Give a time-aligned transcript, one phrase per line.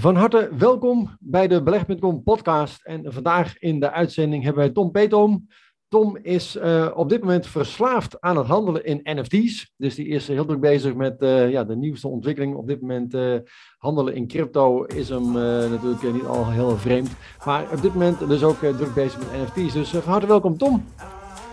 [0.00, 2.84] Van harte welkom bij de Beleg.com podcast.
[2.84, 5.48] En vandaag in de uitzending hebben wij Tom Petom.
[5.88, 9.72] Tom is uh, op dit moment verslaafd aan het handelen in NFT's.
[9.76, 12.54] Dus die is heel druk bezig met uh, ja, de nieuwste ontwikkeling.
[12.54, 13.36] Op dit moment uh,
[13.78, 15.32] handelen in crypto is hem
[15.70, 17.10] natuurlijk niet al heel vreemd.
[17.44, 19.72] Maar op dit moment dus ook druk bezig met NFT's.
[19.72, 20.84] Dus van harte welkom Tom.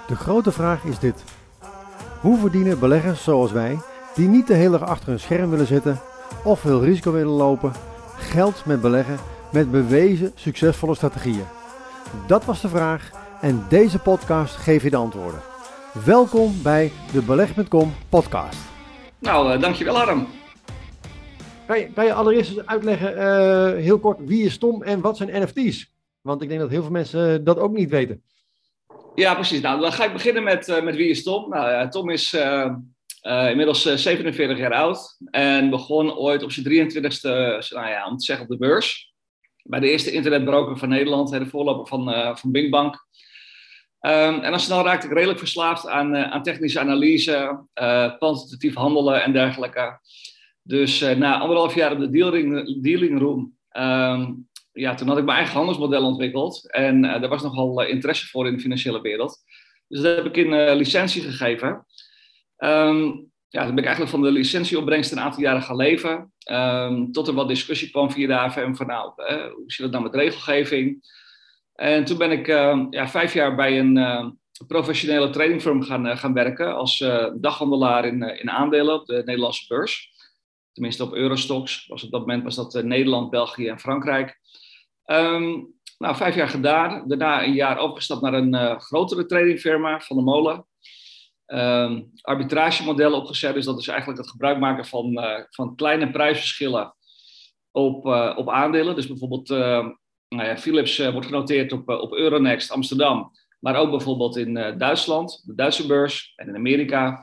[0.08, 1.24] De grote vraag is dit.
[2.22, 3.78] Hoe verdienen beleggers zoals wij,
[4.16, 6.00] die niet de hele dag achter een scherm willen zitten
[6.44, 7.72] of veel risico willen lopen
[8.24, 9.18] geld met beleggen
[9.52, 11.46] met bewezen succesvolle strategieën?
[12.28, 15.42] Dat was de vraag en deze podcast geeft je de antwoorden.
[16.06, 18.60] Welkom bij de Beleg.com podcast.
[19.20, 20.28] Nou, uh, dankjewel Harm.
[21.66, 25.18] Kan je, kan je allereerst eens uitleggen, uh, heel kort, wie is Tom en wat
[25.18, 25.92] zijn NFT's?
[26.22, 28.24] Want ik denk dat heel veel mensen uh, dat ook niet weten.
[29.16, 29.62] Ja, precies.
[29.62, 31.50] Nou, dan ga ik beginnen met, met wie is Tom.
[31.50, 32.36] Nou, Tom is
[33.24, 37.30] uh, inmiddels 47 eh, jaar oud en begon ooit op zijn 23ste,
[37.70, 39.14] nou ja, om te zeggen, op de beurs.
[39.64, 42.94] Bij de eerste internetbroker van Nederland, de voorloper van, uh, van Bingbank.
[44.06, 47.66] Um, en dan snel raakte ik redelijk verslaafd aan, aan technische analyse,
[48.18, 50.00] kwantitatief handelen en dergelijke.
[50.62, 55.38] Dus na anderhalf jaar op de dealing, dealing room, um, ja, toen had ik mijn
[55.38, 56.72] eigen handelsmodel ontwikkeld.
[56.72, 59.38] En daar was nogal interesse voor in de financiële wereld.
[59.88, 61.86] Dus dat heb ik in licentie gegeven.
[62.64, 66.34] Um, ja, toen ben ik eigenlijk van de licentieopbrengst een aantal jaren gaan leven.
[66.52, 69.12] Um, tot er wat discussie kwam via de AFM van nou,
[69.54, 71.12] hoe zit het nou met regelgeving?
[71.74, 74.38] En toen ben ik uh, ja, vijf jaar bij een
[74.68, 79.66] professionele tradingfirm gaan, uh, gaan werken als uh, daghandelaar in, in aandelen op de Nederlandse
[79.68, 80.12] beurs.
[80.72, 81.88] Tenminste op Eurostox.
[81.88, 84.40] Was op dat moment was dat Nederland, België en Frankrijk.
[85.98, 87.08] Nou, vijf jaar gedaan.
[87.08, 90.66] Daarna een jaar overgestapt naar een grotere tradingfirma van de Molen
[91.54, 93.54] um, arbitragemodellen opgezet.
[93.54, 96.96] Dus dat is eigenlijk het gebruik maken van, uh, van kleine prijsverschillen
[97.72, 98.96] op, uh, op aandelen.
[98.96, 99.88] Dus bijvoorbeeld, uh,
[100.28, 105.56] nou ja, Philips wordt genoteerd op, op Euronext Amsterdam, maar ook bijvoorbeeld in Duitsland, de
[105.56, 107.20] Duitse beurs en in Amerika.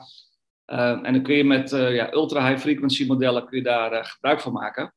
[0.65, 4.53] Ehm, en dan kun je met ja, ultra-high frequency modellen kun je daar gebruik van
[4.53, 4.93] maken.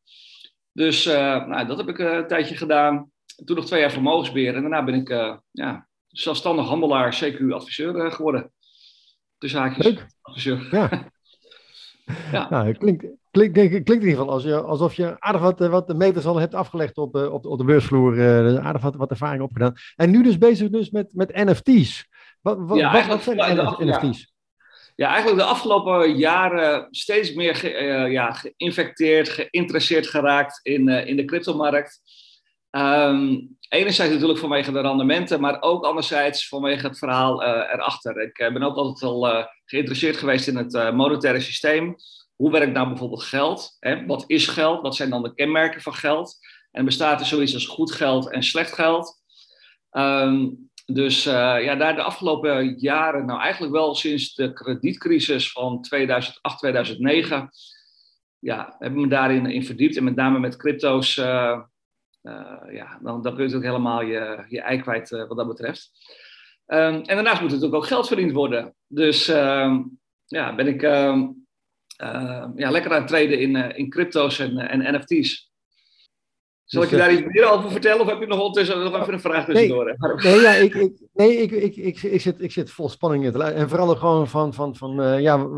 [0.73, 3.11] Dus nou, dat heb ik een tijdje gedaan.
[3.45, 5.09] Toen nog twee jaar vermogensbeheer en daarna ben ik
[5.51, 8.54] ja, zelfstandig handelaar, CQ-adviseur geworden.
[9.45, 9.85] De zaakjes.
[9.85, 10.07] Leuk.
[10.71, 10.89] Ja.
[12.33, 12.47] ja.
[12.51, 15.69] Nou, klinkt, klinkt, klinkt, klinkt in ieder geval als je, alsof je aardig wat, eh,
[15.69, 18.15] wat de meters al hebt afgelegd op, eh, op, de, op de beursvloer.
[18.15, 19.75] Uh, aardig wat, wat ervaring opgedaan.
[19.97, 22.09] En nu dus bezig dus met, met NFT's.
[22.41, 23.37] Wat, wat, ja, wat zijn
[23.79, 24.33] NFT's?
[24.97, 25.09] Ja.
[25.09, 31.17] eigenlijk de afgelopen jaren steeds meer ge, uh, ja, geïnfecteerd, geïnteresseerd geraakt in, uh, in
[31.17, 32.01] de cryptomarkt.
[32.77, 38.23] Um, enerzijds natuurlijk vanwege de rendementen, maar ook anderzijds vanwege het verhaal uh, erachter.
[38.23, 41.97] Ik uh, ben ook altijd wel uh, geïnteresseerd geweest in het monetaire systeem.
[42.37, 43.77] Hoe werkt nou bijvoorbeeld geld?
[43.81, 44.07] Hè?
[44.07, 44.83] Wat is geld?
[44.83, 46.37] Wat zijn dan de kenmerken van geld?
[46.71, 49.23] En bestaat er zoiets als goed geld en slecht geld?
[49.91, 56.59] Um, dus ja, daar de afgelopen jaren, nou eigenlijk wel sinds de kredietcrisis van 2008,
[56.59, 57.51] 2009,
[58.39, 59.97] ja, hebben we me daarin in verdiept.
[59.97, 61.21] En met name met crypto's
[62.71, 65.91] ja, dan, dan kun je natuurlijk helemaal je, je ei uh, wat dat betreft.
[66.67, 68.75] Um, en daarnaast moet natuurlijk ook geld verdiend worden.
[68.87, 71.47] Dus um, ja, ben ik um,
[72.03, 75.53] uh, ja, lekker aan het treden in, in crypto's en, en NFT's.
[76.65, 79.01] Zal ik je dus, daar iets meer over vertellen of heb je nog ondertussen nog
[79.01, 79.85] even een vraag tussendoor?
[79.85, 83.25] Nee, nee, ja, ik, ik, nee ik, ik, ik, ik, zit, ik zit vol spanning
[83.25, 83.65] in te luisteren.
[83.65, 85.49] En vooral gewoon van, van, van uh, ja,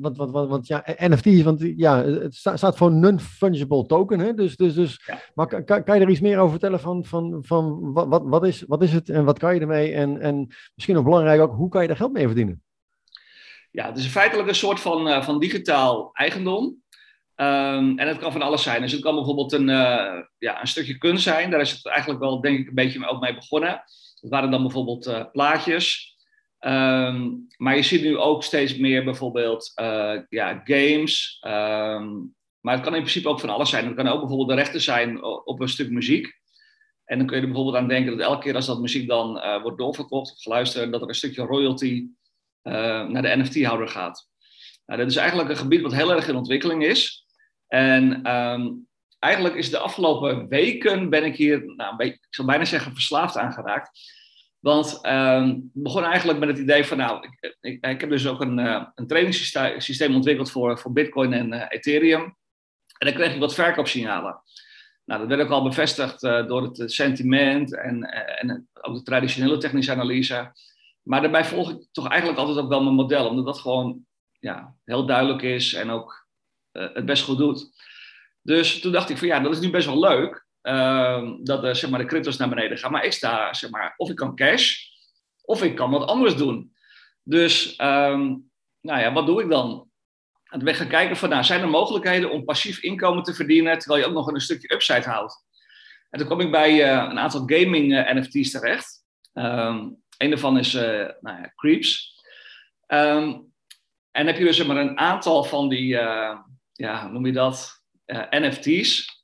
[0.00, 4.18] wat, wat, wat, wat, ja, NFT's, want ja, het staat voor non-fungible token.
[4.18, 4.34] Hè?
[4.34, 5.20] Dus, dus, dus, ja.
[5.34, 8.46] Maar kan, kan je er iets meer over vertellen van, van, van wat, wat, wat,
[8.46, 9.92] is, wat is het en wat kan je ermee?
[9.92, 12.62] En, en misschien nog belangrijk ook, hoe kan je er geld mee verdienen?
[13.70, 16.82] Ja, het is feitelijk een soort van, uh, van digitaal eigendom.
[17.36, 18.80] Um, en het kan van alles zijn.
[18.80, 21.50] Dus het kan bijvoorbeeld een, uh, ja, een stukje kunst zijn.
[21.50, 23.82] Daar is het eigenlijk wel, denk ik, een beetje ook mee begonnen.
[24.20, 26.16] Dat waren dan bijvoorbeeld uh, plaatjes.
[26.60, 31.38] Um, maar je ziet nu ook steeds meer bijvoorbeeld uh, ja, games.
[31.46, 33.86] Um, maar het kan in principe ook van alles zijn.
[33.86, 36.40] Het kan ook bijvoorbeeld de rechten zijn op een stuk muziek.
[37.04, 39.60] En dan kun je er bijvoorbeeld aan denken dat elke keer als dat muziek dan
[39.62, 42.06] wordt doorverkocht of geluisterd, dat er een stukje royalty
[42.62, 44.28] naar de NFT-houder gaat.
[44.86, 47.25] Nou, dat is eigenlijk een gebied wat heel erg in ontwikkeling is.
[47.68, 48.86] En um,
[49.18, 53.52] eigenlijk is de afgelopen weken ben ik hier, nou, ik zou bijna zeggen, verslaafd aan
[53.52, 53.90] geraakt.
[54.58, 58.26] Want um, ik begon eigenlijk met het idee van, nou, ik, ik, ik heb dus
[58.26, 62.36] ook een, uh, een trainingssysteem ontwikkeld voor, voor Bitcoin en uh, Ethereum.
[62.98, 64.42] En dan kreeg ik wat verkoopsignalen.
[65.04, 68.02] Nou, dat werd ook al bevestigd uh, door het sentiment en,
[68.38, 70.52] en ook de traditionele technische analyse.
[71.02, 74.06] Maar daarbij volg ik toch eigenlijk altijd ook wel mijn model, omdat dat gewoon
[74.38, 76.25] ja, heel duidelijk is en ook
[76.94, 77.70] het best goed doet.
[78.42, 80.46] Dus toen dacht ik van ja, dat is nu best wel leuk.
[80.66, 82.92] Ehm, dat uh, zeg maar, de crypto's naar beneden gaan.
[82.92, 84.76] Maar ik sta, zeg maar, of ik kan cash,
[85.42, 86.74] of ik kan wat anders doen.
[87.22, 88.50] Dus, um,
[88.80, 89.90] nou ja, wat doe ik dan?
[90.50, 93.78] Toen ben ik gaan kijken van, nou, zijn er mogelijkheden om passief inkomen te verdienen,
[93.78, 95.44] terwijl je ook nog een stukje upside houdt?
[96.10, 99.04] En toen kwam ik bij uh, een aantal gaming uh, NFT's terecht.
[99.34, 102.22] Um, een daarvan is, nou ja, Creeps.
[102.86, 105.98] en heb je dus zeg maar, een aantal van die,
[106.76, 107.82] ja, noem je dat,
[108.30, 109.16] NFT's,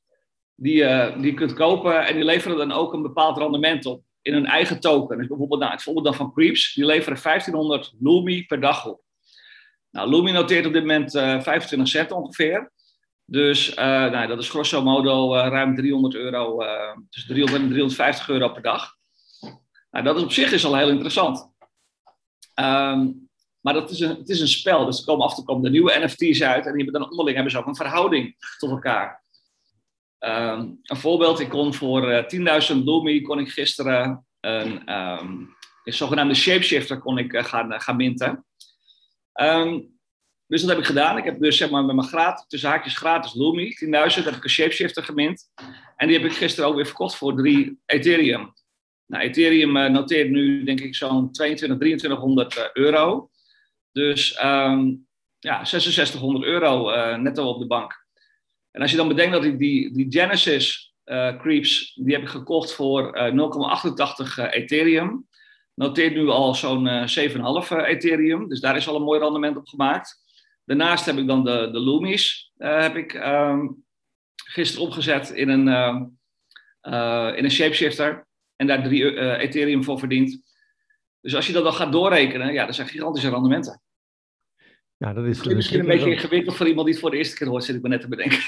[0.54, 4.02] die, uh, die je kunt kopen en die leveren dan ook een bepaald rendement op
[4.22, 5.18] in een eigen token.
[5.18, 9.00] Dus bijvoorbeeld nou, het voorbeeld dan van Creeps, die leveren 1500 Lumi per dag op.
[9.90, 12.72] Nou, Lumi noteert op dit moment uh, eh, 25 cent ongeveer.
[13.24, 16.58] Dus nou, dat is grosso modo ruim 300 euro,
[17.10, 18.96] dus 300 en 350 euro per dag.
[19.90, 21.50] Nou, dat is op zich is al heel interessant.
[22.60, 23.21] Um,
[23.62, 25.72] maar dat is een, het is een spel, dus er komen af en toe komen
[25.72, 29.22] nieuwe NFT's uit en die hebben dan onderling hebben ze ook een verhouding tot elkaar.
[30.18, 35.92] Um, een voorbeeld, ik kon voor uh, 10.000 Lumi kon ik gisteren een, um, een
[35.92, 38.44] zogenaamde shapeshifter kon ik, uh, gaan, gaan minten.
[39.40, 39.92] Um,
[40.46, 41.18] dus dat heb ik gedaan.
[41.18, 44.44] Ik heb dus zeg maar met mijn gratis, de zaakjes gratis Lumi, 10.000, heb ik
[44.44, 45.50] een shapeshifter gemint.
[45.96, 48.52] En die heb ik gisteren ook weer verkocht voor 3 Ethereum.
[49.06, 53.30] Nou, Ethereum noteert nu denk ik zo'n 22, 2300 euro.
[53.92, 54.32] Dus
[55.38, 58.02] ja, 6600 euro netto op de bank.
[58.72, 62.28] En als je dan bedenkt dat ik die, die Genesis uh, creeps, die heb ik
[62.28, 63.76] gekocht voor uh,
[64.30, 65.26] 0,88 uh, Ethereum.
[65.74, 68.48] Noteert nu al zo'n uh, 7,5 Ethereum.
[68.48, 70.20] Dus daar is al een mooi rendement op gemaakt.
[70.64, 73.84] Daarnaast heb ik dan de, de Loomies, heb ik um,
[74.44, 78.26] gisteren opgezet in een, uh, in een shapeshifter.
[78.56, 80.51] En daar 3 Ethereum voor verdiend.
[81.22, 83.80] Dus als je dat dan gaat doorrekenen, ja, dat zijn gigantische rendementen.
[84.96, 87.48] Ja, dat is misschien een beetje ingewikkeld voor iemand die het voor de eerste keer
[87.48, 88.38] hoort, zit ik me net te bedenken.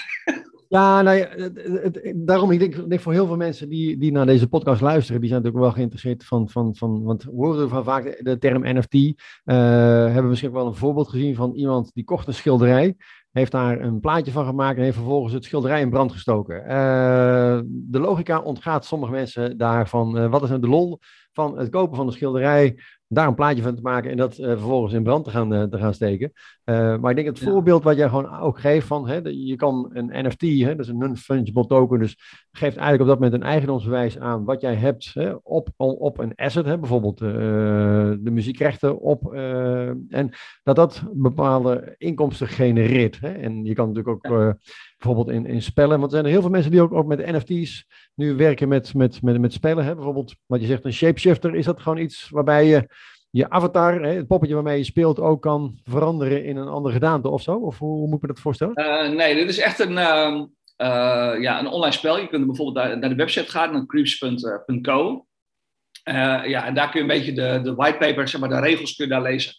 [0.68, 4.12] Ja, nou ja, het, het, daarom, ik denk, denk, voor heel veel mensen die, die
[4.12, 7.68] naar deze podcast luisteren, die zijn natuurlijk wel geïnteresseerd van, van, van want we horen
[7.68, 8.94] van vaak de term NFT.
[8.94, 12.96] Uh, hebben misschien wel een voorbeeld gezien van iemand die kocht een schilderij,
[13.30, 16.62] heeft daar een plaatje van gemaakt en heeft vervolgens het schilderij in brand gestoken.
[16.62, 20.98] Uh, de logica ontgaat sommige mensen daarvan, uh, wat is nou de lol
[21.34, 22.76] van het kopen van een schilderij
[23.08, 25.62] daar een plaatje van te maken en dat uh, vervolgens in brand te gaan, uh,
[25.62, 26.32] te gaan steken.
[26.64, 27.50] Uh, maar ik denk het ja.
[27.50, 30.88] voorbeeld wat jij gewoon ook geeft van, hè, je kan een NFT, hè, dat is
[30.88, 32.16] een non-fungible token, dus
[32.50, 36.34] geeft eigenlijk op dat moment een eigendomsbewijs aan wat jij hebt hè, op, op een
[36.34, 39.34] asset, hè, bijvoorbeeld de muziekrechten op,
[40.08, 40.30] en
[40.62, 43.20] dat dat bepaalde inkomsten genereert.
[43.20, 43.32] Hè.
[43.32, 44.54] En je kan natuurlijk ook
[44.98, 47.26] bijvoorbeeld in, in spellen, want er zijn er heel veel mensen die ook, ook met
[47.26, 49.84] NFT's nu werken met, met, met, met spellen.
[49.84, 49.94] Hè?
[49.94, 52.88] Bijvoorbeeld, wat je zegt, een shapeshifter, is dat gewoon iets waarbij je
[53.34, 57.42] je avatar, het poppetje waarmee je speelt, ook kan veranderen in een andere gedaante of
[57.42, 57.56] zo?
[57.56, 58.80] Of hoe, moet ik me dat voorstellen?
[58.80, 60.42] Uh, nee, dit is echt een, uh,
[60.76, 62.18] uh, ja, een online spel.
[62.18, 65.26] Je kunt bijvoorbeeld naar, de website gaan, naar creeps.co.
[66.44, 69.04] ja, en daar kun je een beetje de, de whitepaper, zeg maar, de regels kun
[69.04, 69.54] je daar lezen.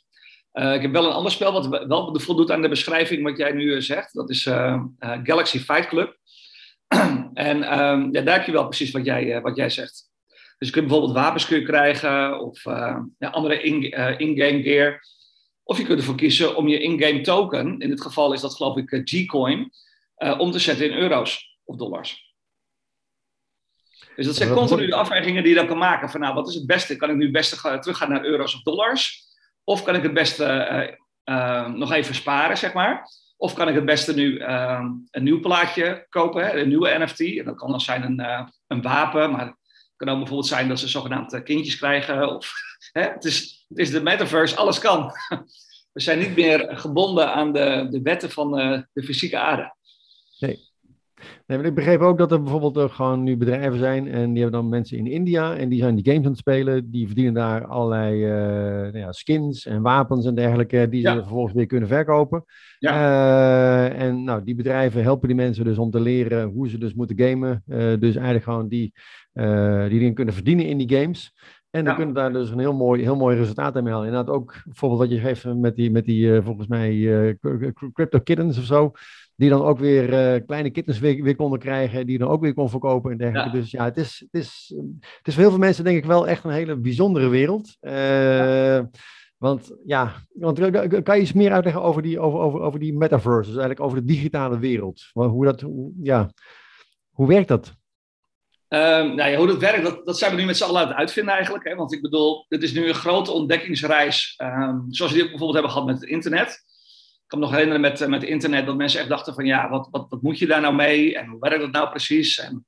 [0.51, 3.81] ik heb wel een ander spel wat wel voldoet aan de beschrijving wat jij nu
[3.81, 4.13] zegt.
[4.13, 4.43] Dat is
[4.99, 6.17] Galaxy Fight Club.
[7.33, 10.13] en um, ja, daar heb je wel precies wat jij, wat jij zegt.
[10.57, 14.99] Dus je kunt bijvoorbeeld wapens kun je krijgen of uh, ja, andere in-game in gear.
[15.63, 18.77] Of je kunt ervoor kiezen om je in-game token, in dit geval is dat geloof
[18.77, 19.71] ik G-Coin,
[20.17, 22.33] uh, om te zetten in euro's of dollars.
[24.15, 26.09] Dus dat zijn continu de afwegingen die je dan kan maken.
[26.09, 26.95] Van nou, wat is het beste?
[26.95, 29.23] Kan ik nu het beste teruggaan naar euro's of dollars?
[29.63, 33.07] Of kan ik het beste uh, nog even sparen, zeg maar?
[33.37, 37.19] Of kan ik het beste nu een nieuw plaatje kopen, hè, een nieuwe NFT?
[37.19, 39.55] En dat kan dan zijn een, een wapen, maar
[39.95, 42.35] kan ook bijvoorbeeld zijn dat ze zogenaamd eh, kindjes krijgen.
[42.35, 42.53] Of,
[42.97, 45.11] hè, het, is, het is de metaverse, alles kan.
[45.93, 49.75] We zijn niet meer gebonden aan de, de wetten van uh, de fysieke aarde.
[50.39, 50.69] Nee.
[51.47, 54.41] Nee, maar ik begreep ook dat er bijvoorbeeld ook gewoon nu bedrijven zijn en die
[54.41, 56.91] hebben dan mensen in India en die zijn die games aan het spelen.
[56.91, 61.15] Die verdienen daar allerlei uh, nou ja, skins en wapens en dergelijke die ze ja.
[61.15, 62.43] vervolgens weer kunnen verkopen.
[62.79, 62.93] Ja.
[62.93, 66.93] Uh, en nou, die bedrijven helpen die mensen dus om te leren hoe ze dus
[66.93, 67.63] moeten gamen.
[67.67, 68.93] Uh, dus eigenlijk gewoon die,
[69.89, 71.33] die dingen kunnen verdienen in die games.
[71.69, 71.97] En dan ja.
[71.97, 74.07] kunnen daar dus een heel mooi, heel mooi resultaat mee halen.
[74.07, 77.37] Inderdaad ook bijvoorbeeld wat je geeft met die, met die volgens mij
[77.93, 78.91] crypto kittens of zo.
[79.35, 82.05] Die dan ook weer uh, kleine kittens weer, weer, konden krijgen.
[82.05, 83.55] Die dan ook weer kon verkopen en dergelijke.
[83.55, 83.61] Ja.
[83.61, 84.73] Dus ja, het is, het, is,
[85.17, 87.77] het is voor heel veel mensen denk ik wel echt een hele bijzondere wereld.
[87.79, 88.89] Ja.
[89.37, 90.59] Want ja, want,
[91.03, 93.49] kan je iets meer uitleggen over die, over, over, over die metaverse?
[93.49, 95.09] Dus eigenlijk over de digitale wereld.
[95.13, 96.29] Hoe, dat, hoe, ja,
[97.09, 97.73] hoe werkt dat?
[98.69, 100.87] Um, nou ja, hoe dat werkt, dat, dat zijn we nu met z'n allen aan
[100.87, 101.63] het uitvinden eigenlijk.
[101.63, 101.75] Hè?
[101.75, 104.39] Want ik bedoel, dit is nu een grote ontdekkingsreis.
[104.43, 106.63] Um, zoals we die ook bijvoorbeeld hebben gehad met het internet.
[107.27, 110.05] Kan me nog herinneren met, met internet dat mensen echt dachten van ja, wat, wat,
[110.09, 112.39] wat moet je daar nou mee en hoe werkt dat nou precies?
[112.39, 112.65] En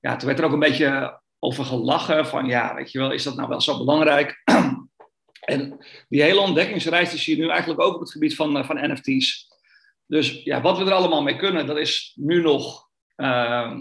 [0.00, 3.22] ja, toen werd er ook een beetje over gelachen van ja, weet je wel, is
[3.22, 4.42] dat nou wel zo belangrijk?
[5.40, 9.46] en die hele ontdekkingsreis zie je nu eigenlijk ook op het gebied van, van NFT's.
[10.06, 13.72] Dus ja, wat we er allemaal mee kunnen, dat is nu nog, uh,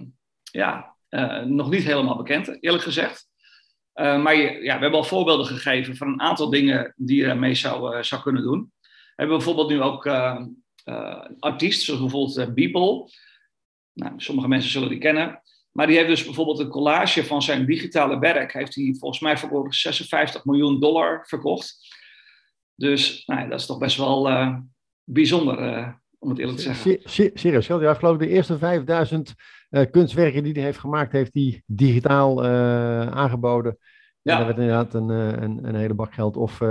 [0.52, 3.26] ja, uh, nog niet helemaal bekend, eerlijk gezegd.
[3.94, 8.04] Maar ja, we hebben al voorbeelden gegeven van een aantal dingen die je ermee zou,
[8.04, 8.72] zou kunnen doen.
[9.18, 10.08] We hebben bijvoorbeeld nu ook
[11.40, 13.10] artiesten, zoals bijvoorbeeld Beeple.
[13.94, 15.42] Nou, sommige mensen zullen die kennen.
[15.72, 18.54] Maar die heeft dus bijvoorbeeld een collage van zijn digitale werk.
[18.54, 21.78] Heeft hij volgens mij voor 56 miljoen dollar verkocht.
[22.76, 24.30] Dus nou, dat is toch best wel
[25.04, 25.58] bijzonder
[26.20, 27.00] om het eerlijk te zeggen.
[27.40, 27.68] Serieus.
[27.68, 29.34] Ja, geloof ik de eerste 5000
[29.70, 32.46] uh, eh, kunstwerken die hij heeft gemaakt, heeft hij digitaal
[33.14, 33.78] aangeboden.
[34.28, 34.34] Ja.
[34.34, 36.38] En dat werd inderdaad een, eh, een, een, hele bak geld.
[36.38, 36.62] Of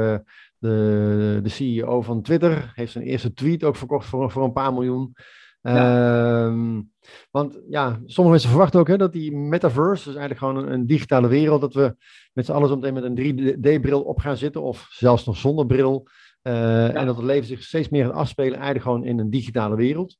[0.58, 4.72] de, de CEO van Twitter heeft zijn eerste tweet ook verkocht voor, voor een paar
[4.72, 5.14] miljoen.
[5.60, 6.46] Ja.
[6.46, 6.82] Ehm,
[7.30, 10.86] want ja, sommige mensen verwachten ook hè, dat die metaverse, dus eigenlijk gewoon een, een
[10.86, 11.96] digitale wereld, dat we
[12.32, 15.66] met z'n allen zo meteen met een 3D-bril op gaan zitten, of zelfs nog zonder
[15.66, 16.08] bril.
[16.42, 19.76] Uh, En dat het leven zich steeds meer gaat afspelen, eigenlijk gewoon in een digitale
[19.76, 20.16] wereld.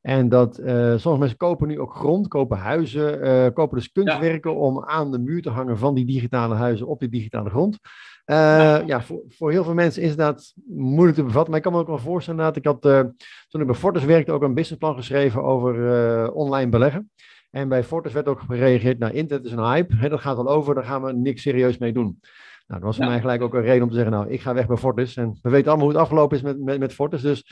[0.00, 0.66] En dat uh,
[0.96, 5.18] sommige mensen kopen nu ook grond, kopen huizen, uh, kopen dus kunstwerken om aan de
[5.18, 7.78] muur te hangen van die digitale huizen op die digitale grond.
[8.32, 11.48] Ja, ja voor, voor, heel veel mensen is dat moeilijk te bevatten.
[11.50, 12.82] Maar ik kan me ook wel voorstellen dat ik had,
[13.48, 17.10] toen ik bij Fortis werkte, ook een businessplan geschreven over online beleggen.
[17.50, 20.48] En bij Fortis werd ook gereageerd, nou internet is een hype, hè, dat gaat al
[20.48, 22.20] over, daar gaan we niks serieus mee doen.
[22.66, 24.54] Nou, dat was voor mij gelijk ook een reden om te zeggen, nou, ik ga
[24.54, 25.16] weg bij Fortis.
[25.16, 27.22] En we weten allemaal hoe het afgelopen is met, met, met Fortis.
[27.22, 27.44] Dus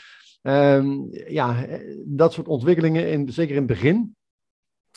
[0.42, 1.66] um, ja,
[2.04, 4.15] dat soort ontwikkelingen, in, zeker in het begin,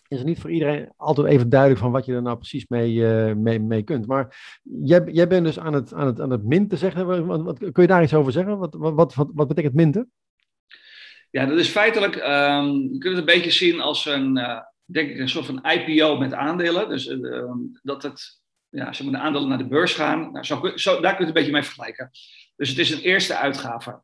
[0.09, 3.33] is niet voor iedereen altijd even duidelijk van wat je er nou precies mee, uh,
[3.33, 4.07] mee, mee kunt.
[4.07, 7.25] Maar jij, jij bent dus aan het, aan het, aan het minten, zeggen.
[7.43, 8.57] Wat, kun je daar iets over zeggen?
[8.57, 10.11] Wat, wat, wat, betekent minten?
[11.29, 15.09] Ja, dat is feitelijk, um, je kunt het een beetje zien als een, uh, denk
[15.09, 16.89] ik, een soort van IPO met aandelen.
[16.89, 17.51] Dus uh,
[17.81, 20.31] dat het ja, maar, de aandelen naar de beurs gaan.
[20.31, 22.09] Nou, zo, daar kun je het een beetje mee vergelijken.
[22.55, 24.01] Dus het is een eerste uitgave.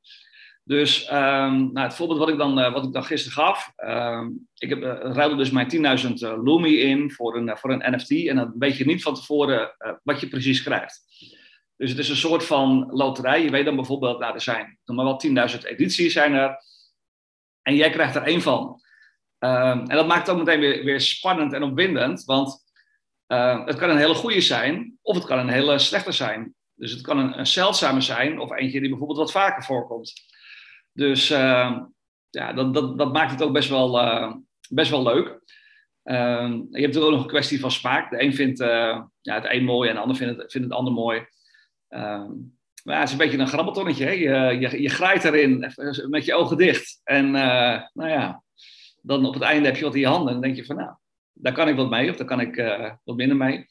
[0.67, 3.71] Dus um, nou, het voorbeeld wat ik dan, uh, wat ik dan gisteren gaf.
[3.75, 7.95] Um, ik heb, uh, ruilde dus mijn 10.000 uh, Lumi in voor een, voor een
[7.95, 8.11] NFT.
[8.11, 11.01] En dan weet je niet van tevoren wat je precies krijgt.
[11.77, 13.43] Dus het is een soort van loterij.
[13.43, 16.57] Je weet dan bijvoorbeeld, nou, er zijn nog maar wel 10.000 edities zijn er.
[17.61, 18.81] En jij krijgt er één van.
[19.39, 22.23] Um, en dat maakt het ook meteen weer, weer spannend en opwindend.
[22.23, 22.63] Want
[23.65, 26.55] het kan een hele goede zijn, of het kan een hele slechte zijn.
[26.75, 30.13] Dus het kan een, een zeldzame zijn, of eentje die bijvoorbeeld wat vaker voorkomt.
[30.95, 31.77] Dus uh,
[32.29, 34.33] ja, dat, dat, dat maakt het ook best wel, uh,
[34.69, 35.39] best wel leuk.
[36.03, 38.09] Ehm, je hebt ook nog een kwestie van smaak.
[38.09, 40.93] De een vindt ja, het een mooi en de ander vindt het, vindt het ander
[40.93, 41.25] mooi.
[41.87, 42.31] Ehm,
[42.83, 44.05] maar ja, het is een beetje een grabbeltonnetje.
[44.05, 45.73] Je, je, je graait erin
[46.09, 47.01] met je ogen dicht.
[47.03, 48.43] En nou ja,
[49.01, 50.27] dan op het einde heb je wat in je handen.
[50.27, 50.95] En dan denk je van, nou,
[51.33, 52.55] daar kan ik wat mee of daar kan ik
[53.03, 53.67] wat minder mee.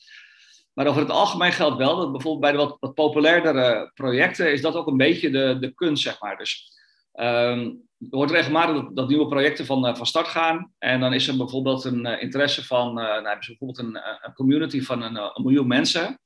[0.74, 4.60] Maar over het algemeen geldt wel dat bijvoorbeeld bij de wat, wat populairdere projecten is
[4.60, 6.36] dat ook een beetje de, de kunst, zeg maar.
[6.36, 6.72] Dus
[7.14, 10.73] um, er wordt regelmatig dat, dat, nieuwe projecten van, uh, van start gaan.
[10.78, 15.02] En dan is er bijvoorbeeld een uh, interesse van, nou, bijvoorbeeld een, een, community van
[15.02, 16.21] een, miljoen mensen.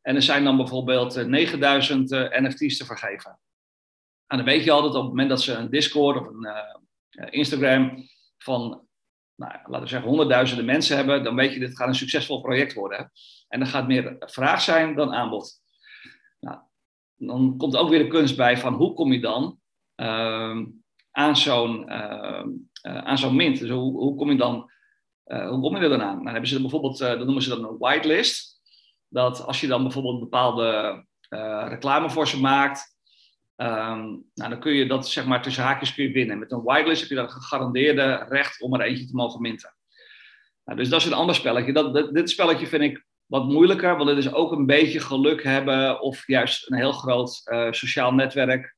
[0.00, 3.38] En er zijn dan bijvoorbeeld 9000 NFT's te vergeven.
[4.26, 6.48] En dan weet je altijd op het moment dat ze een Discord of een
[7.30, 8.08] Instagram
[8.38, 8.86] van
[9.36, 12.74] nou, laten we zeggen, honderdduizenden mensen hebben, dan weet je, dit gaat een succesvol project
[12.74, 13.10] worden.
[13.48, 15.60] En dan gaat meer vraag zijn dan aanbod.
[16.40, 16.58] Nou,
[17.16, 19.60] dan komt er ook weer de kunst bij van hoe kom je dan
[21.10, 22.44] aan zo'n uh,
[22.82, 23.58] aan zo'n mint?
[23.58, 24.70] Dus hoe, hoe, kom je dan,
[25.26, 26.12] uh, hoe kom je er dan aan?
[26.12, 28.60] Nou, dan hebben ze bijvoorbeeld, dat noemen ze dan een whitelist.
[29.08, 31.04] Dat als je dan bijvoorbeeld bepaalde
[31.68, 32.92] reclame voor ze maakt,
[33.56, 36.38] Um, nou, dan kun je dat zeg maar tussen haakjes kun je winnen.
[36.38, 39.74] Met een whitelist heb je dan gegarandeerde recht om er eentje te mogen minten.
[40.64, 41.72] Nou, dus dat is een ander spelletje.
[41.72, 46.00] Dat, dit spelletje vind ik wat moeilijker, want het is ook een beetje geluk hebben
[46.00, 48.76] of juist een heel groot sociaal netwerk.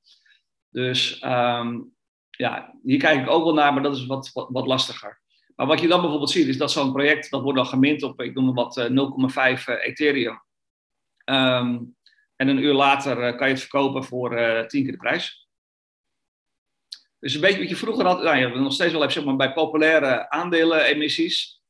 [0.74, 1.94] Dus um,
[2.30, 5.20] ja, hier kijk ik ook wel naar, maar dat is wat, wat, lastiger.
[5.56, 8.20] Maar wat je dan bijvoorbeeld ziet, is dat zo'n project, dat wordt dan gemint op,
[8.20, 10.42] ik noem het wat, 0,5 uh, eh, Ethereum.
[11.24, 11.96] Um,
[12.36, 14.30] en een uur later eh, kan je het verkopen voor
[14.66, 15.48] tien keer de prijs.
[17.18, 19.36] Dus een beetje wat je vroeger had, nou, je nog steeds wel hebt zeg maar,
[19.36, 21.62] bij populaire aandelenemissies,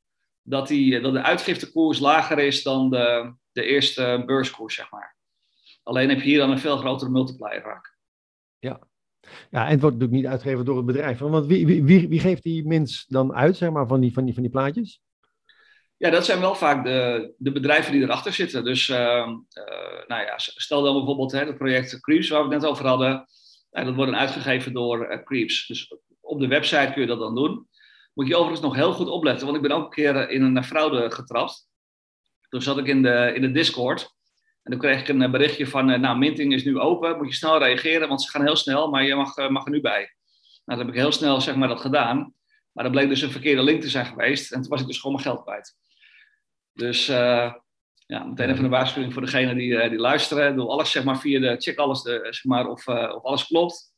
[0.43, 5.17] dat, die, dat de uitgiftekoers lager is dan de, de eerste beurskoers, zeg maar.
[5.83, 7.97] Alleen heb je hier dan een veel grotere multiplier raak.
[8.59, 8.81] Ja.
[9.51, 11.19] Ja, en het wordt natuurlijk niet uitgegeven door het bedrijf.
[11.19, 14.35] Want wie, wie, wie, geeft die minst dan uit, zeg maar, van die, van die,
[14.35, 15.01] van die plaatjes?
[15.97, 18.65] Ja, dat zijn wel vaak de, de bedrijven die erachter zitten.
[18.65, 22.71] Dus uh, uh, nou ja, stel dan bijvoorbeeld het project Creeps, waar we het net
[22.71, 23.27] over hadden.
[23.71, 25.67] En dat wordt uitgegeven door Creeps.
[25.67, 27.69] Dus op de website kun je dat dan doen.
[28.15, 30.65] Moet je overigens nog heel goed opletten, want ik ben ook een keer in een
[30.65, 31.69] fraude getrapt.
[32.49, 34.15] Toen zat ik in de, in de Discord.
[34.65, 37.59] En toen kreeg ik een berichtje van, nou, minting is nu open, moet je snel
[37.59, 40.15] reageren, want ze gaan heel snel, maar je mag, mag er nu bij.
[40.65, 42.35] Nou, dan heb ik heel snel zeg maar, dat gedaan.
[42.73, 44.53] Maar dat bleek dus een verkeerde link te zijn geweest.
[44.53, 45.77] En toen was ik dus gewoon mijn geld kwijt.
[46.73, 47.53] Dus uh,
[48.07, 50.57] ja, meteen even een waarschuwing voor degene die, die luisteren.
[50.57, 53.93] Doe alles zeg maar via de, check alles zeg maar, of, of alles klopt.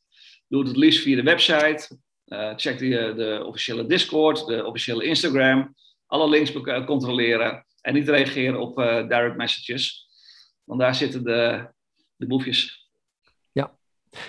[0.47, 1.99] Doe het het liefst via de website.
[2.55, 5.75] check de, de officiële Discord, de officiële Instagram.
[6.05, 6.51] Alle links
[6.85, 7.65] controleren.
[7.81, 8.75] En niet reageren op
[9.07, 10.06] direct messages.
[10.67, 11.67] Want daar zitten de,
[12.15, 12.87] de boefjes.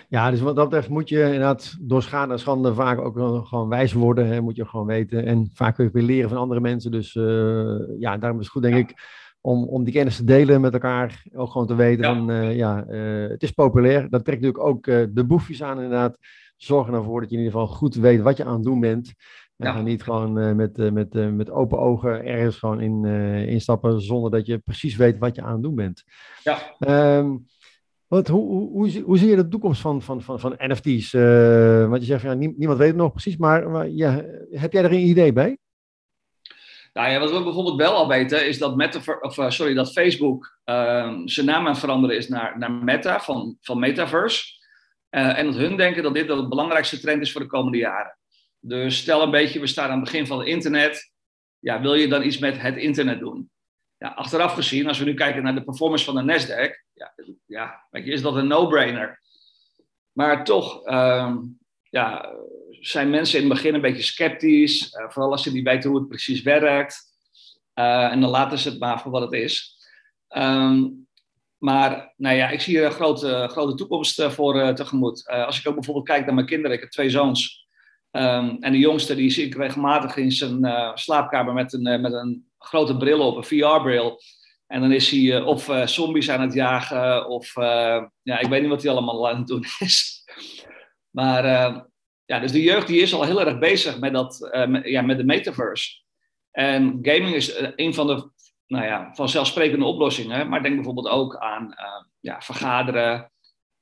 [0.09, 3.69] Ja, dus wat dat betreft moet je inderdaad door schade en schande vaak ook gewoon
[3.69, 4.27] wijs worden.
[4.27, 5.27] Hè, moet je gewoon weten.
[5.27, 6.91] En vaak kun je weer leren van andere mensen.
[6.91, 8.95] Dus uh, ja, daarom is het goed, denk ik,
[9.41, 11.25] om, om die kennis te delen met elkaar.
[11.35, 12.15] Ook gewoon te weten ja.
[12.15, 14.11] van, uh, ja, uh, het is populair.
[14.11, 16.19] Dat trekt natuurlijk ook de boefjes aan inderdaad.
[16.57, 19.13] Zorg ervoor dat je in ieder geval goed weet wat je aan het doen bent.
[19.59, 19.83] En ja.
[19.83, 23.05] niet gewoon met, met, met open ogen ergens gewoon in,
[23.49, 26.05] instappen zonder dat je precies weet wat je aan het doen bent.
[26.43, 26.59] Ja.
[27.19, 27.47] Um,
[28.07, 31.13] wat, hoe, hoe, hoe, hoe, zie je de toekomst van, van, van, van NFT's?
[31.89, 34.93] Want je zegt, ja, niemand weet het nog precies, maar, maar ja, heb jij er
[34.93, 35.59] een idee bij?
[36.93, 40.59] Nou ja, wat we bijvoorbeeld wel al weten, is dat, Meta, of, sorry, dat Facebook
[40.65, 44.57] uh, zijn naam aan het veranderen is naar, naar Meta, van, van Metaverse.
[45.11, 48.18] En dat hun denken dat dit de belangrijkste trend is voor de komende jaren.
[48.61, 51.13] Dus stel een beetje, we staan aan het begin van het internet.
[51.59, 53.51] Ja, wil je dan iets met het internet doen?
[53.99, 57.15] Ja, achteraf gezien, als we nu kijken naar de performance van de Nasdaq, ja,
[57.47, 59.23] ja weet je, is dat een no-brainer.
[60.13, 62.35] Maar toch um, ja,
[62.71, 65.99] zijn mensen in het begin een beetje sceptisch, uh, vooral als ze niet weten hoe
[65.99, 67.07] het precies werkt.
[67.75, 69.77] Uh, en dan laten ze het maar voor wat het is.
[70.37, 71.07] Um,
[71.59, 75.27] maar nou ja, ik zie hier een grote, grote toekomst uh, voor tegemoet.
[75.29, 77.68] Als ik ook bijvoorbeeld kijk naar mijn kinderen, ik heb twee zoons.
[78.11, 80.61] Um, en de jongste die zie ik regelmatig in zijn
[80.95, 84.21] slaapkamer met een, met een grote bril op, een VR-bril.
[84.67, 87.55] En dan is hij uh, of zombies aan het jagen, of
[88.23, 90.25] ja, ik weet niet wat hij allemaal aan het doen is.
[91.11, 91.45] maar
[92.25, 94.51] ja, dus de jeugd die is al heel erg bezig met, dat,
[94.83, 96.03] ja, met de metaverse.
[96.51, 98.31] En gaming is een van de
[98.67, 100.49] nou ja, vanzelfsprekende oplossingen.
[100.49, 101.75] Maar denk bijvoorbeeld ook aan
[102.21, 103.33] ja, vergaderen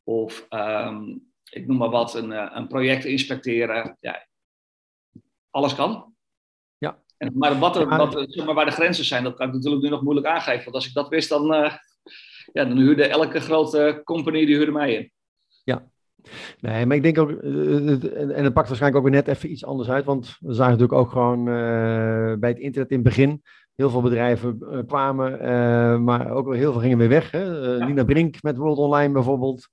[0.04, 3.96] of um, ik noem maar wat, een, een project inspecteren.
[4.00, 4.26] Ja,
[5.50, 6.14] alles kan.
[7.16, 9.82] En, maar, wat er, wat, zeg maar waar de grenzen zijn, dat kan ik natuurlijk
[9.82, 10.64] nu nog moeilijk aangeven.
[10.64, 11.72] Want als ik dat wist, dan, uh,
[12.52, 15.10] ja, dan huurde elke grote company die huurde mij in.
[15.64, 15.90] Ja,
[16.60, 19.88] Nee, maar ik denk ook, en het pakt waarschijnlijk ook weer net even iets anders
[19.88, 23.42] uit, want we zagen natuurlijk ook gewoon uh, bij het internet in het begin,
[23.74, 27.30] heel veel bedrijven uh, kwamen, maar ook heel veel gingen weer weg.
[27.30, 27.42] Hè?
[27.42, 27.86] Ja.
[27.86, 29.68] Nina Brink met World Online bijvoorbeeld,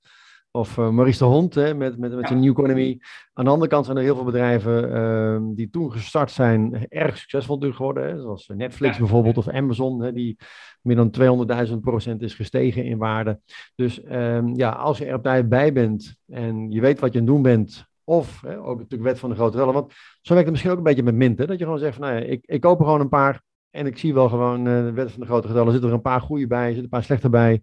[0.56, 2.98] of uh, Maurice de Hond hè, met, met, met zijn New Economy.
[3.32, 7.18] Aan de andere kant zijn er heel veel bedrijven uh, die toen gestart zijn, erg
[7.18, 8.08] succesvol natuurlijk geworden.
[8.08, 8.98] Hè, zoals Netflix ja.
[8.98, 10.36] bijvoorbeeld of Amazon, hè, die
[10.80, 13.40] meer dan 200.000 procent is gestegen in waarde.
[13.74, 17.18] Dus um, ja, als je er op tijd bij bent en je weet wat je
[17.18, 19.74] aan het doen bent, of hè, ook natuurlijk wet van de grote rellen.
[19.74, 21.46] Want zo werkt het misschien ook een beetje met minten.
[21.46, 23.86] Dat je gewoon zegt van, nou ja, ik, ik koop er gewoon een paar en
[23.86, 25.66] ik zie wel gewoon uh, de wet van de grote getallen.
[25.66, 27.62] Er zitten er een paar goede bij, er zitten een paar slechte bij.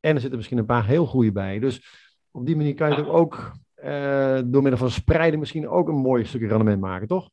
[0.00, 1.58] En er zitten misschien een paar heel goede bij.
[1.58, 3.52] Dus op die manier kan je ook
[3.84, 7.30] uh, door middel van spreiden misschien ook een mooi stukje rendement maken, toch?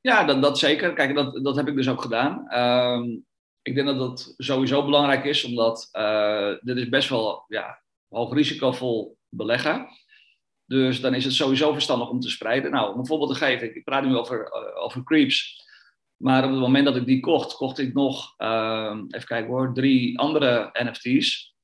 [0.00, 0.92] Ja, dat, dat zeker.
[0.92, 2.58] Kijk, dat, dat heb ik dus ook gedaan.
[2.58, 3.24] Um,
[3.66, 8.34] ik denk dat dat sowieso belangrijk is, omdat uh, dit is best wel ja, hoog
[8.34, 9.88] risicovol beleggen.
[10.66, 12.70] Dus dan is het sowieso verstandig om te spreiden.
[12.70, 15.64] Nou, om een voorbeeld te geven, ik praat nu over, uh, over creeps.
[16.16, 19.74] Maar op het moment dat ik die kocht, kocht ik nog, uh, even kijken hoor,
[19.74, 21.54] drie andere NFT's.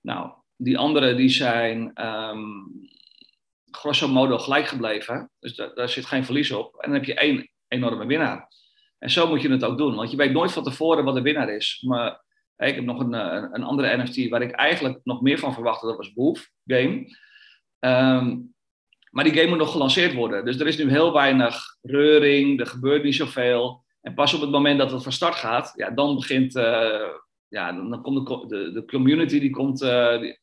[0.00, 2.70] Nou, die andere die zijn um,
[3.70, 5.30] grosso modo gelijk gebleven.
[5.40, 6.74] Dus da daar zit geen verlies op.
[6.74, 8.48] En dan heb je één enorme winnaar.
[8.98, 9.94] En zo moet je het ook doen.
[9.94, 11.82] Want je weet nooit van tevoren wat de winnaar is.
[11.86, 12.24] Maar
[12.56, 15.86] ik heb nog een, een, een andere NFT waar ik eigenlijk nog meer van verwachtte.
[15.86, 17.16] Dat was Wolf Game.
[17.80, 18.54] Um,
[19.10, 20.44] maar die game moet nog gelanceerd worden.
[20.44, 22.60] Dus er is nu heel weinig reuring.
[22.60, 23.84] Er gebeurt niet zoveel.
[24.00, 26.56] En pas op het moment dat het van start gaat, ja, dan begint.
[26.56, 27.08] Uh,
[27.48, 30.38] ja, dan, komt de, de, community die komt, uh, die,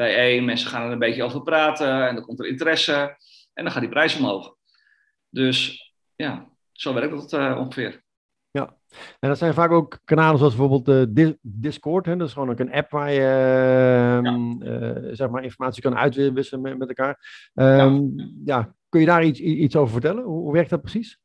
[0.00, 0.44] bijeen.
[0.44, 3.16] Mensen gaan er een beetje over praten en dan komt er interesse
[3.54, 4.56] en dan gaat die prijs omhoog.
[5.28, 8.02] Dus ja, zo werkt dat uh, ongeveer.
[8.50, 8.76] Ja,
[9.18, 12.06] en dat zijn vaak ook kanalen zoals bijvoorbeeld uh, Discord.
[12.06, 12.16] Hè?
[12.16, 14.36] Dat is gewoon ook een app waar je uh, ja.
[14.62, 17.50] uh, zeg maar informatie kan uitwisselen met, met elkaar.
[17.54, 18.28] Um, ja.
[18.44, 18.74] ja.
[18.88, 20.24] kun je daar iets, iets over vertellen?
[20.24, 21.18] Hoe, hoe werkt dat precies?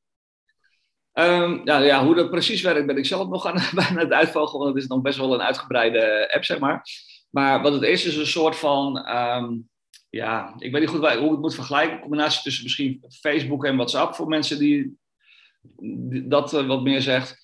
[1.13, 3.59] Um, ja, ja, hoe dat precies werkt ben ik zelf nog aan,
[3.89, 6.83] aan het uitvogelen, want het is nog best wel een uitgebreide app, zeg maar.
[7.35, 9.69] Maar wat het is, is een soort van um,
[10.09, 11.95] ja, ik weet niet goed hoe ik het moet vergelijken.
[11.95, 14.97] Een combinatie tussen misschien Facebook en WhatsApp voor mensen die,
[16.27, 17.37] dat uh, wat meer zegt.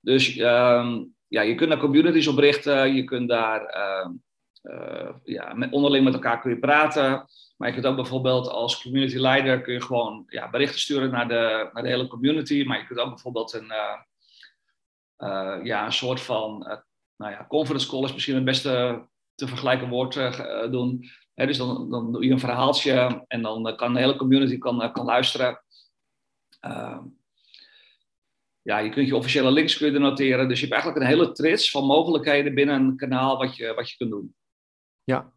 [0.00, 2.94] Dus ehm, ja, je kunt daar communities oprichten.
[2.94, 4.10] Je kunt daar ehm,
[4.62, 7.26] uh, ja, met, onderling met elkaar kun je praten.
[7.56, 11.28] Maar je kunt ook bijvoorbeeld als community leider kun je gewoon ja, berichten sturen naar
[11.28, 12.64] de, naar de hele community.
[12.64, 13.72] Maar je kunt ook bijvoorbeeld een,
[15.18, 16.58] uh, ja, een soort van
[17.16, 19.04] nou ja, conference call is misschien het beste
[19.36, 20.14] te vergelijken woord
[20.70, 21.04] doen.
[21.34, 24.92] He, dus dan, dan doe je een verhaaltje en dan kan de hele community kan,
[24.92, 25.64] kan luisteren.
[28.62, 30.48] ja, je kunt je officiële links kunnen noteren.
[30.48, 33.90] Dus je hebt eigenlijk een hele trits van mogelijkheden binnen een kanaal wat je, wat
[33.90, 34.34] je kunt doen.
[35.04, 35.32] Ja.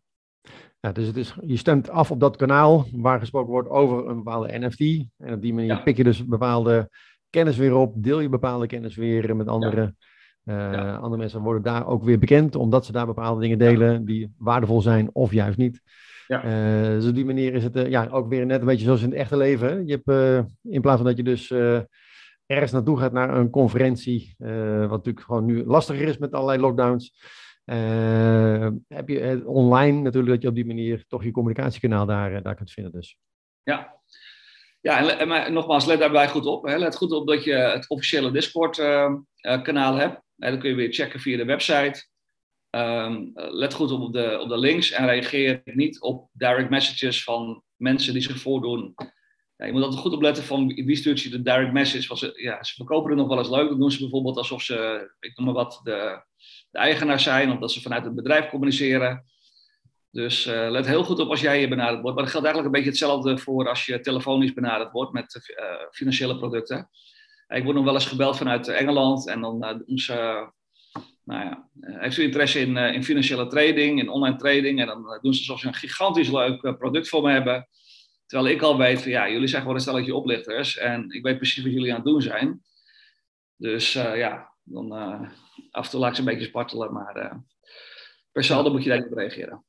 [0.80, 4.16] ja dus het is, je stemt af op dat kanaal waar gesproken wordt over een
[4.16, 4.80] bepaalde NFT.
[5.18, 6.90] En op die manier pik je dus bepaalde
[7.30, 9.98] kennis weer op, deel je bepaalde kennis weer met anderen.
[10.50, 14.34] Uh, Andere mensen worden daar ook weer bekend, omdat ze daar bepaalde dingen delen die
[14.38, 15.82] waardevol zijn of juist niet.
[16.28, 16.44] Ja.
[16.46, 19.02] Uh, dus op die manier is het uh, ja, ook weer net een beetje zoals
[19.02, 19.88] in het echte leven.
[19.88, 21.54] Je hebt, in plaats van dat je dus
[22.46, 24.36] ergens naartoe gaat naar een conferentie,
[24.80, 27.14] wat natuurlijk gewoon nu lastiger is met allerlei lockdowns,
[27.70, 32.44] uh, heb je online natuurlijk dat je op die manier toch je communicatiekanaal daar, eh,
[32.44, 32.92] daar kunt vinden.
[32.92, 33.18] Dus.
[33.64, 34.00] Ja,
[34.82, 36.66] ja en, nogmaals, let daarbij goed op.
[36.66, 36.78] Hè.
[36.78, 40.22] Let goed op dat je het officiële Discord-kanaal uh, hebt.
[40.40, 42.08] Dan kun je weer checken via de website.
[42.70, 47.64] Um, let goed op, de, op de links en reageer niet op direct messages van
[47.76, 48.94] mensen die zich voordoen.
[49.58, 52.08] Ja, je moet altijd goed opletten van wie stuurt je de direct message.
[52.08, 53.70] Want ze, ja, ze verkopen het nog wel eens leuk.
[53.70, 56.24] Dan doen ze bijvoorbeeld alsof ze, ik noem maar wat, de,
[56.72, 59.26] de eigenaar zijn, of dat ze vanuit het bedrijf communiceren.
[60.12, 62.16] Dus uh, let heel goed op als jij je benaderd wordt.
[62.16, 65.66] Maar dat geldt eigenlijk een beetje hetzelfde voor als je telefonisch benaderd wordt met uh,
[65.92, 66.90] financiële producten.
[67.50, 70.14] Ik word nog wel eens gebeld vanuit Engeland en dan doen ze,
[71.24, 74.80] nou ja, heeft u interesse in, in financiële trading, in online trading?
[74.80, 77.68] En dan doen ze alsof ze een gigantisch leuk product voor me hebben.
[78.26, 81.38] Terwijl ik al weet van ja, jullie zijn gewoon een stelletje oplichters en ik weet
[81.38, 82.62] precies wat jullie aan het doen zijn.
[83.56, 84.92] Dus ja, dan
[85.72, 87.34] af en toe laat ik ze een beetje spartelen, maar uh,
[88.32, 89.64] per saldo moet je daar op reageren.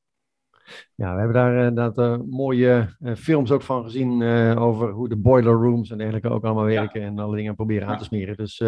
[0.95, 4.23] Ja, we hebben daar eh, inderdaad uh, mooie films ook van gezien
[4.59, 7.99] over hoe de boiler rooms en dergelijke ook allemaal werken en alle dingen proberen aan
[7.99, 8.37] te smeren.
[8.37, 8.63] Dus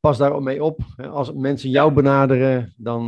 [0.00, 0.80] pas daar mee op.
[1.10, 3.02] Als mensen jou benaderen, dan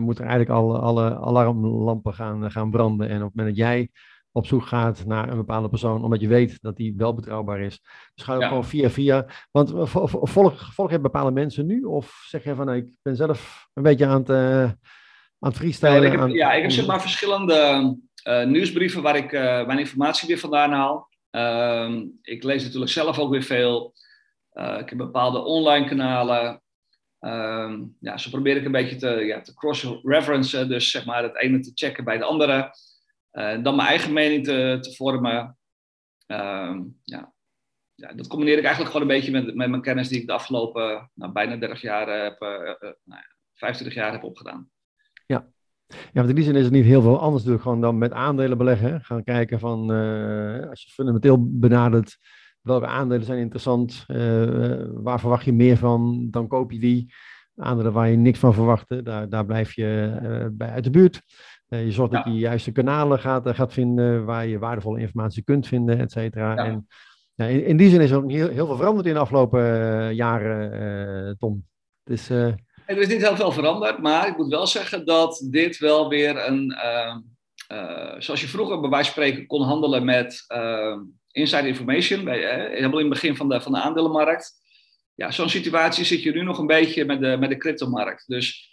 [0.00, 3.08] moeten er eigenlijk alle, alle alarmlampen gaan, gaan branden.
[3.08, 3.90] En op het moment dat jij
[4.32, 7.80] op zoek gaat naar een bepaalde persoon, omdat je weet dat die wel betrouwbaar is.
[8.14, 9.26] Dus ga ook gewoon via via.
[9.50, 11.82] Want volg, volg je bepaalde mensen nu?
[11.82, 14.76] Of zeg je van, nou, ik ben zelf een beetje aan het,
[15.42, 16.00] aan het freestylen?
[16.00, 17.96] Ja, ik heb, aan, ja, ik heb zeg maar verschillende
[18.28, 21.08] uh, nieuwsbrieven waar ik uh, mijn informatie weer vandaan haal.
[21.30, 23.94] Ehm, ik lees natuurlijk zelf ook weer veel.
[24.52, 26.62] ik heb bepaalde online kanalen.
[27.20, 30.68] Um, ja, zo probeer ik een beetje te, ja, te cross-referencen.
[30.68, 32.74] Dus zeg maar het ene te checken bij de andere.
[33.62, 35.56] Dan mijn eigen mening te, te vormen.
[36.26, 37.32] Uh, ja.
[37.94, 38.12] ja.
[38.12, 41.10] dat combineer ik eigenlijk gewoon een beetje met, met mijn kennis die ik de afgelopen
[41.14, 43.22] nou, bijna 30 jaar heb, uh, nou,
[43.54, 44.70] 25 jaar heb opgedaan.
[45.26, 45.46] Ja.
[45.86, 48.12] Ja, want in die zin is het niet heel veel anders natuurlijk gewoon dan met
[48.12, 49.00] aandelen beleggen.
[49.00, 49.90] Gaan kijken van,
[50.70, 52.18] als je fundamenteel benadert,
[52.60, 54.04] welke aandelen zijn interessant,
[54.92, 57.14] waar verwacht je meer van, dan koop je die.
[57.56, 61.22] Aandelen waar je niks van verwachtte, daar, daar blijf je bij uit de buurt.
[61.72, 65.00] Eh, je zorgt dat je de juiste kanalen gaat, eh, gaat vinden waar je waardevolle
[65.00, 66.56] informatie kunt vinden, et cetera.
[66.56, 66.86] En
[67.34, 69.60] ja, in, in, die zin is er ook heel, heel veel veranderd in de afgelopen
[69.60, 71.64] uh, jaren, Tom.
[72.04, 72.30] Dus,
[72.92, 76.46] er is niet heel veel veranderd, maar ik moet wel zeggen dat dit wel weer
[76.46, 76.76] een.
[78.18, 80.44] zoals je vroeger bij wijze van spreken kon handelen met
[81.30, 84.60] inside information, bij, helemaal in het begin van de, van de aandelenmarkt.
[85.14, 88.24] Ja, zo'n situatie zit je nu nog een beetje met de, met de cryptomarkt.
[88.26, 88.70] Dus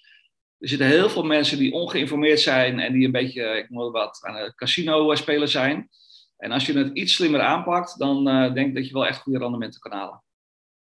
[0.58, 4.20] er zitten heel veel mensen die ongeïnformeerd zijn en die een beetje, ik moet wat,
[4.22, 5.90] aan het casino spelen zijn.
[6.38, 9.22] En als je het iets slimmer aanpakt, dan uh, denk ik dat je wel echt
[9.22, 10.24] goede rendementen kan halen.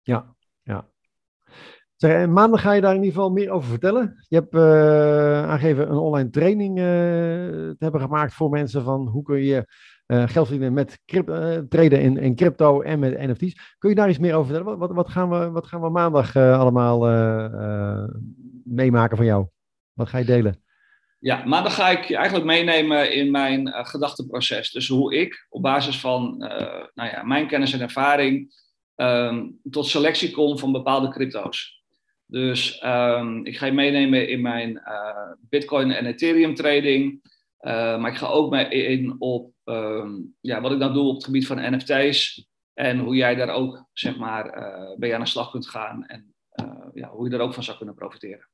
[0.01, 0.87] Ja, ja.
[2.29, 4.25] Maandag ga je daar in ieder geval meer over vertellen.
[4.27, 9.23] Je hebt uh, aangegeven een online training uh, te hebben gemaakt voor mensen van hoe
[9.23, 9.65] kun je
[10.07, 10.99] geld verdienen met
[11.69, 13.75] traden in, in crypto en met NFT's.
[13.77, 14.77] Kun je daar iets meer over vertellen?
[14.77, 16.99] Wat, wat, gaan, we, wat gaan we maandag allemaal
[18.63, 19.47] meemaken van jou?
[19.93, 20.61] Wat ga je delen?
[21.19, 24.71] Ja, maar dan ga ik je eigenlijk meenemen in mijn gedachteproces.
[24.71, 26.37] Dus hoe ik op basis van
[26.93, 28.53] nou ja, mijn kennis en ervaring
[28.95, 31.82] um, tot selectie kom van bepaalde crypto's.
[32.33, 37.21] Dus um, ik ga je meenemen in mijn uh, Bitcoin en Ethereum trading.
[37.61, 41.23] maar ik ga ook mee in op um, ja, wat ik dan doe op het
[41.23, 42.47] gebied van NFT's.
[42.73, 44.43] En hoe jij daar ook zeg maar,
[44.97, 46.05] bij aan de slag kunt gaan.
[46.05, 46.33] En
[46.93, 48.47] ja, hoe je daar ook van zou kunnen profiteren.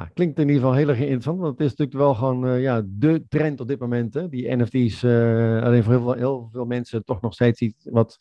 [0.00, 2.62] Nou, klinkt in ieder geval heel erg interessant, want het is natuurlijk wel gewoon uh,
[2.62, 4.14] ja, de trend op dit moment.
[4.14, 4.28] Hè?
[4.28, 8.16] Die NFT's, uh, alleen voor heel veel, veel, mensen toch nog steeds iets wat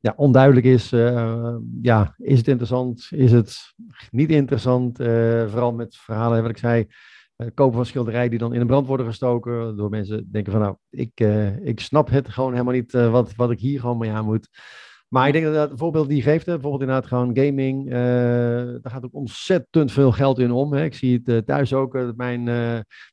[0.00, 0.92] ja, onduidelijk is.
[0.92, 3.08] Uh, ja, is het interessant?
[3.10, 3.74] Is het
[4.10, 4.96] niet interessant?
[4.96, 6.86] vooral met verhalen, wat ik zei,
[7.54, 9.76] kopen van schilderijen die dan in de brand worden gestoken.
[9.76, 11.20] Door mensen denken van nou, ik,
[11.62, 14.48] ik snap het gewoon helemaal niet wat, wat ik hier gewoon mee aan moet.
[15.14, 18.92] Maar ik denk dat het voorbeeld die geeft, hè, bijvoorbeeld inderdaad gewoon gaming, uh, daar
[18.92, 20.72] gaat ook ontzettend veel geld in om.
[20.72, 20.84] Hè.
[20.84, 22.42] Ik zie het uh, thuis ook, uh, mijn,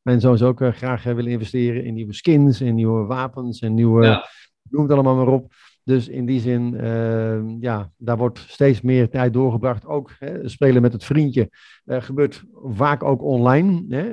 [0.02, 4.28] mijn zoons ook graag willen investeren in nieuwe skins, in nieuwe wapens en nieuwe, ja.
[4.70, 5.54] noem het allemaal maar op.
[5.84, 9.86] Dus in die zin, uh, ja, daar wordt steeds meer tijd doorgebracht.
[9.86, 11.50] Ook hè, spelen met het vriendje
[11.86, 13.86] uh, gebeurt vaak ook online.
[13.90, 14.10] Hè?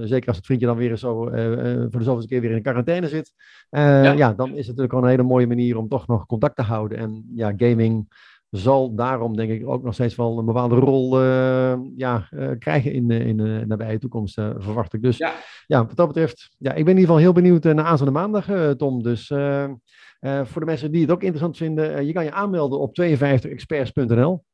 [0.00, 1.30] Uh, zeker als het vriendje dan weer zo voor
[1.98, 3.32] de zoveelste keer weer in quarantaine zit.
[3.70, 4.12] Ja.
[4.12, 4.32] ja.
[4.32, 6.98] dan is het natuurlijk gewoon een hele mooie manier om toch nog contact te houden.
[6.98, 8.08] En ja, gaming
[8.52, 11.22] zal daarom denk ik ook nog steeds wel een bepaalde rol
[11.96, 15.02] ja, krijgen in, in de nabije toekomst, verwacht ik.
[15.02, 15.32] Dus ja.
[15.66, 15.86] ja.
[15.86, 19.02] wat dat betreft, ja, ik ben in ieder geval heel benieuwd naar aanstaande maandag, Tom.
[19.02, 19.26] Dus
[20.42, 24.44] voor de mensen die het ook interessant vinden, je kan je aanmelden op 52experts.nl.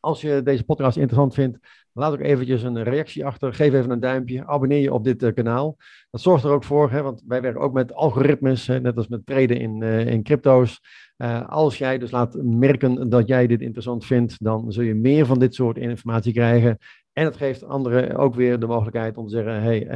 [0.00, 1.58] Als je deze podcast interessant vindt,
[1.92, 3.54] laat ook eventjes een reactie achter.
[3.54, 4.46] Geef even een duimpje.
[4.46, 5.76] Abonneer je op dit uh, kanaal.
[6.10, 9.26] Dat zorgt er ook voor, hè, want wij werken ook met algoritmes, net als met
[9.26, 10.80] traden in, in crypto's.
[11.46, 15.38] als jij dus laat merken dat jij dit interessant vindt, dan zul je meer van
[15.38, 16.78] dit soort informatie krijgen.
[17.12, 19.86] En het geeft anderen ook weer de mogelijkheid om te zeggen: hey,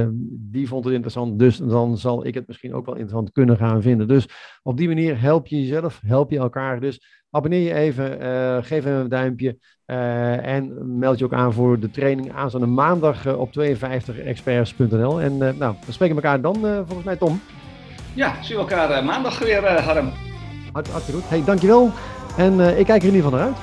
[0.00, 3.56] uh, die vond het interessant, dus dan zal ik het misschien ook wel interessant kunnen
[3.56, 4.08] gaan vinden.
[4.08, 4.28] Dus
[4.62, 6.80] op die manier help je jezelf, help je elkaar.
[6.80, 11.52] Dus abonneer je even, uh, geef even een duimpje uh, en meld je ook aan
[11.52, 15.20] voor de training aanstaande maandag op 52experts.nl.
[15.20, 17.40] En nou, we spreken elkaar dan volgens mij, Tom.
[18.14, 20.12] Ja, zien we elkaar maandag weer, Harm.
[20.72, 21.30] Hart, hartstikke goed.
[21.30, 21.90] Hey, dankjewel.
[22.36, 23.56] En ik kijk er in ieder geval naar uit.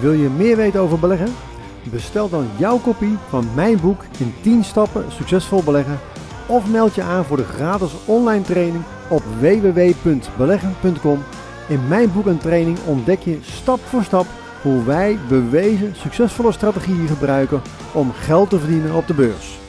[0.00, 1.51] Wil je meer weten over beleggen?
[1.90, 5.98] Bestel dan jouw kopie van mijn boek in 10 stappen succesvol beleggen
[6.46, 11.18] of meld je aan voor de gratis online training op www.beleggen.com.
[11.68, 14.26] In mijn boek en training ontdek je stap voor stap
[14.62, 19.61] hoe wij bewezen succesvolle strategieën gebruiken om geld te verdienen op de beurs.